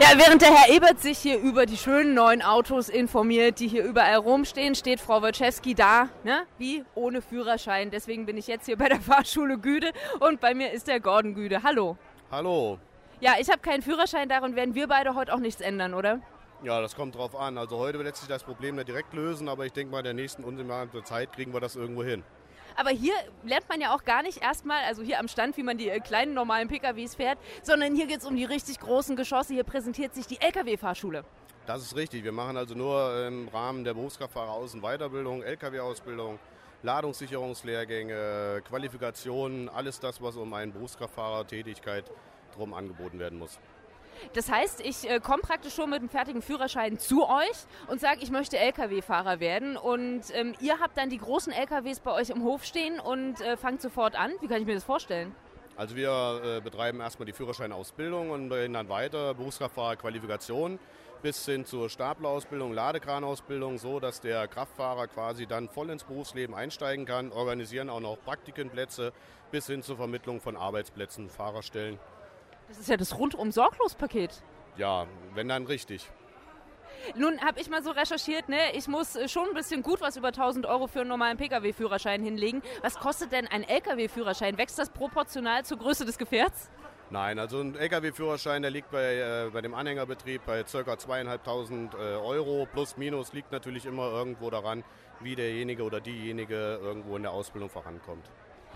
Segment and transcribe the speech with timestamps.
[0.00, 3.84] Ja, während der Herr Ebert sich hier über die schönen neuen Autos informiert, die hier
[3.84, 6.42] überall rumstehen, steht Frau Wojciechski da, ne?
[6.58, 7.92] wie ohne Führerschein.
[7.92, 11.34] Deswegen bin ich jetzt hier bei der Fahrschule Güde und bei mir ist der Gordon
[11.34, 11.62] Güde.
[11.62, 11.96] Hallo.
[12.32, 12.78] Hallo.
[13.20, 16.20] Ja, ich habe keinen Führerschein, daran werden wir beide heute auch nichts ändern, oder?
[16.64, 17.56] Ja, das kommt drauf an.
[17.56, 20.14] Also heute wird sich das Problem nicht direkt lösen, aber ich denke mal, in der
[20.14, 22.24] nächsten unbekannten Zeit kriegen wir das irgendwo hin.
[22.76, 23.14] Aber hier
[23.44, 26.00] lernt man ja auch gar nicht erstmal, also hier am Stand, wie man die äh,
[26.00, 29.54] kleinen normalen PKWs fährt, sondern hier geht es um die richtig großen Geschosse.
[29.54, 31.24] Hier präsentiert sich die Lkw-Fahrschule.
[31.66, 32.24] Das ist richtig.
[32.24, 36.38] Wir machen also nur im Rahmen der Berufskraftfahrer und Weiterbildung, Lkw-Ausbildung,
[36.82, 42.04] Ladungssicherungslehrgänge, Qualifikationen, alles das, was um eine Berufskraftfahrertätigkeit
[42.54, 43.58] drum angeboten werden muss.
[44.32, 48.20] Das heißt, ich äh, komme praktisch schon mit einem fertigen Führerschein zu euch und sage,
[48.22, 49.76] ich möchte Lkw-Fahrer werden.
[49.76, 53.56] Und ähm, ihr habt dann die großen Lkws bei euch im Hof stehen und äh,
[53.56, 54.32] fangt sofort an.
[54.40, 55.34] Wie kann ich mir das vorstellen?
[55.76, 60.78] Also wir äh, betreiben erstmal die Führerscheinausbildung und gehen dann weiter Berufskraftfahrerqualifikation
[61.20, 67.06] bis hin zur Staplerausbildung, Ladekranausbildung, so dass der Kraftfahrer quasi dann voll ins Berufsleben einsteigen
[67.06, 69.12] kann, organisieren auch noch Praktikenplätze
[69.50, 71.98] bis hin zur Vermittlung von Arbeitsplätzen, Fahrerstellen.
[72.68, 74.42] Das ist ja das rundum sorglos Paket.
[74.76, 76.10] Ja, wenn dann richtig.
[77.16, 78.72] Nun habe ich mal so recherchiert, ne?
[78.74, 82.22] ich muss äh, schon ein bisschen gut was über 1000 Euro für einen normalen Pkw-Führerschein
[82.22, 82.62] hinlegen.
[82.82, 84.56] Was kostet denn ein Lkw-Führerschein?
[84.56, 86.70] Wächst das proportional zur Größe des Gefährts?
[87.10, 90.78] Nein, also ein Lkw-Führerschein, der liegt bei, äh, bei dem Anhängerbetrieb bei ca.
[90.78, 92.66] 2.500 äh, Euro.
[92.72, 94.82] Plus, minus liegt natürlich immer irgendwo daran,
[95.20, 98.30] wie derjenige oder diejenige irgendwo in der Ausbildung vorankommt.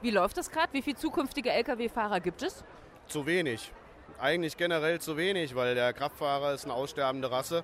[0.00, 0.72] Wie läuft das gerade?
[0.72, 2.64] Wie viele zukünftige Lkw-Fahrer gibt es?
[3.12, 3.70] Zu wenig.
[4.18, 7.62] Eigentlich generell zu wenig, weil der Kraftfahrer ist eine aussterbende Rasse.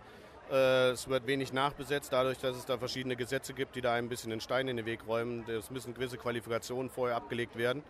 [0.52, 4.10] Äh, es wird wenig nachbesetzt, dadurch, dass es da verschiedene Gesetze gibt, die da ein
[4.10, 5.48] bisschen den Stein in den Weg räumen.
[5.48, 7.82] Es müssen gewisse Qualifikationen vorher abgelegt werden.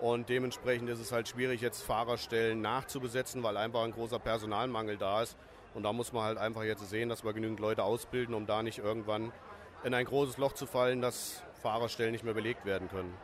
[0.00, 5.20] Und dementsprechend ist es halt schwierig, jetzt Fahrerstellen nachzubesetzen, weil einfach ein großer Personalmangel da
[5.20, 5.36] ist.
[5.74, 8.62] Und da muss man halt einfach jetzt sehen, dass wir genügend Leute ausbilden, um da
[8.62, 9.30] nicht irgendwann
[9.82, 13.14] in ein großes Loch zu fallen, dass Fahrerstellen nicht mehr belegt werden können.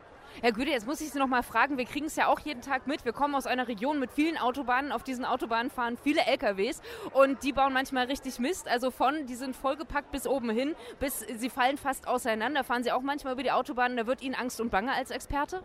[0.41, 2.63] Herr Güde, jetzt muss ich Sie noch mal fragen, wir kriegen es ja auch jeden
[2.63, 3.05] Tag mit.
[3.05, 4.91] Wir kommen aus einer Region mit vielen Autobahnen.
[4.93, 6.81] Auf diesen Autobahnen fahren viele LKWs
[7.13, 8.67] und die bauen manchmal richtig Mist.
[8.69, 12.65] Also von, die sind vollgepackt bis oben hin, bis sie fallen fast auseinander.
[12.65, 15.63] Fahren Sie auch manchmal über die Autobahnen, da wird Ihnen Angst und Bange als Experte?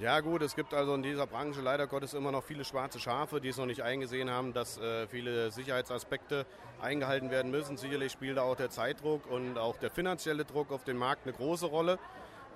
[0.00, 3.40] Ja gut, es gibt also in dieser Branche leider Gottes immer noch viele schwarze Schafe,
[3.40, 6.44] die es noch nicht eingesehen haben, dass äh, viele Sicherheitsaspekte
[6.82, 7.78] eingehalten werden müssen.
[7.78, 11.34] Sicherlich spielt da auch der Zeitdruck und auch der finanzielle Druck auf den Markt eine
[11.34, 11.98] große Rolle.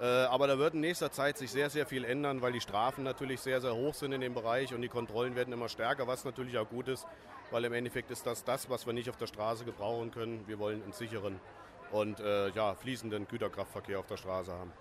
[0.01, 3.05] Äh, aber da wird in nächster Zeit sich sehr, sehr viel ändern, weil die Strafen
[3.05, 6.25] natürlich sehr, sehr hoch sind in dem Bereich und die Kontrollen werden immer stärker, was
[6.25, 7.07] natürlich auch gut ist,
[7.51, 10.47] weil im Endeffekt ist das das, was wir nicht auf der Straße gebrauchen können.
[10.47, 11.39] Wir wollen einen sicheren
[11.91, 14.73] und äh, ja, fließenden Güterkraftverkehr auf der Straße haben.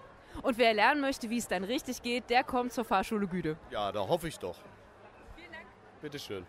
[0.42, 3.58] Und wer lernen möchte, wie es dann richtig geht, der kommt zur Fahrschule Güde.
[3.72, 4.56] Ja, da hoffe ich doch.
[5.36, 5.66] Vielen Dank.
[6.02, 6.46] Bitteschön.